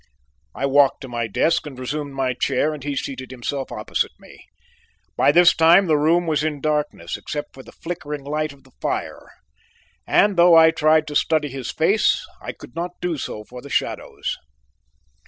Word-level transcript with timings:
I 0.55 0.65
walked 0.65 1.01
to 1.01 1.07
my 1.07 1.27
desk 1.27 1.67
and 1.67 1.77
resumed 1.77 2.15
my 2.15 2.33
chair, 2.33 2.73
and 2.73 2.83
he 2.83 2.95
seated 2.95 3.29
himself 3.29 3.71
opposite 3.71 4.07
to 4.09 4.13
me. 4.19 4.47
By 5.15 5.31
this 5.31 5.55
time 5.55 5.85
the 5.85 5.95
room 5.95 6.25
was 6.25 6.43
in 6.43 6.59
darkness, 6.59 7.17
except 7.17 7.53
for 7.53 7.61
the 7.61 7.71
flickering 7.71 8.23
light 8.23 8.51
of 8.51 8.63
the 8.63 8.71
fire, 8.81 9.27
and 10.07 10.37
though 10.37 10.55
I 10.55 10.71
tried 10.71 11.05
to 11.09 11.15
study 11.15 11.49
his 11.49 11.71
face 11.71 12.25
I 12.41 12.51
could 12.51 12.75
not 12.75 12.99
do 12.99 13.19
so 13.19 13.43
for 13.43 13.61
the 13.61 13.69
shadows. 13.69 14.37